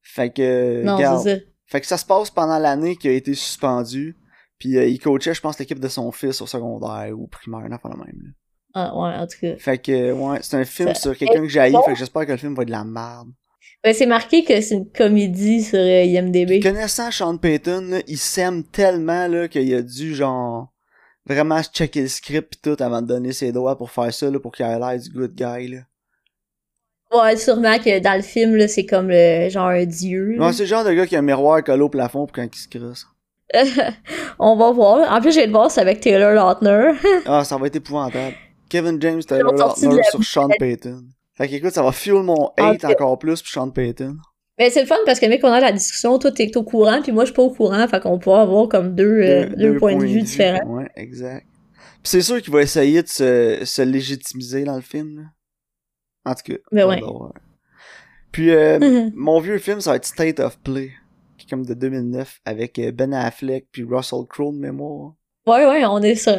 [0.02, 1.22] Fait que Non, regarde.
[1.22, 1.42] c'est ça.
[1.66, 4.16] Fait que ça se passe pendant l'année qu'il a été suspendu.
[4.58, 7.72] Puis euh, il coachait, je pense, l'équipe de son fils au secondaire ou primaire, une
[7.72, 8.34] affaire de même.
[8.74, 9.56] Ah, ouais, en tout cas.
[9.58, 11.82] Fait que, ouais, c'est un film Ça- sur quelqu'un que j'ai bon.
[11.82, 13.28] fait que j'espère que le film va être de la merde.
[13.85, 16.61] Ben, c'est marqué que c'est une comédie sur euh, IMDB.
[16.62, 20.68] Connaissant Sean Payton, là, il s'aime tellement là qu'il a dû, genre,
[21.26, 24.38] vraiment checker le script pis tout avant de donner ses doigts pour faire ça, là,
[24.38, 25.78] pour qu'il ait l'air du good guy, là.
[27.12, 30.37] Ouais, sûrement que dans le film, là, c'est comme le, genre un dieu.
[30.40, 32.46] Ouais, c'est le genre de gars qui a un miroir collé au plafond pour quand
[32.50, 33.06] il se crosse.
[34.38, 35.12] On va voir.
[35.12, 36.92] En plus, j'ai le voir, c'est avec Taylor Lautner.
[37.26, 38.35] Ah, ça va être épouvantable.
[38.72, 41.04] Kevin James, Taylor Lautner la sur Sean Payton.
[41.35, 44.16] Fait que écoute, ça va fuel mon hate encore plus pour Sean Payton.
[44.58, 47.02] Mais c'est le fun parce que, mec, on a la discussion, toi, t'es au courant,
[47.02, 49.76] puis moi, je suis pas au courant, fait qu'on peut avoir comme deux, euh, deux,
[49.76, 50.66] points de vue différents.
[50.66, 51.46] Ouais, exact.
[52.02, 55.24] Pis c'est sûr qu'il va essayer de se, se légitimiser dans le film, là.
[56.24, 56.58] En tout cas.
[56.70, 57.02] Mais ouais.
[58.30, 60.92] Puis, euh, mon vieux film, ça va être State of Play,
[61.37, 65.12] qui est comme de 2009, avec euh, Ben Affleck puis Russell Crowe de mémoire.
[65.46, 66.32] Ouais, ouais, on est sur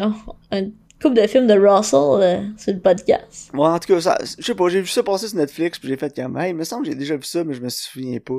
[0.51, 0.69] un
[1.03, 3.51] couple de films de Russell euh, sur le podcast.
[3.53, 5.89] Ouais, en tout cas, ça, je sais pas, j'ai vu ça passer sur Netflix, puis
[5.89, 7.69] j'ai fait comme, hey, il me semble que j'ai déjà vu ça, mais je me
[7.69, 8.33] souviens pas.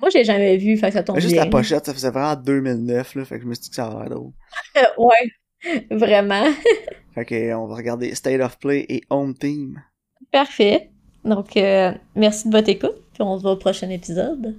[0.00, 1.44] Moi, j'ai jamais vu, fait que ça tombe Mais juste bien.
[1.44, 3.86] la pochette, ça faisait vraiment 2009, là, fait que je me suis dit que ça
[3.86, 4.32] avait l'air drôle.
[4.98, 6.44] ouais, vraiment.
[7.14, 9.82] Fait que, euh, on va regarder State of Play et Home Team.
[10.30, 10.90] Parfait.
[11.24, 14.54] Donc, euh, merci de votre écoute, puis on se voit au prochain épisode.